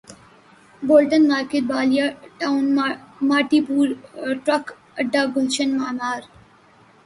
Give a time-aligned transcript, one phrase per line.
[0.83, 2.05] Bolton market Baldia
[2.39, 2.65] town
[3.27, 3.87] Mauripur
[4.45, 4.65] truck
[4.99, 6.19] اڈہ گلشن معمار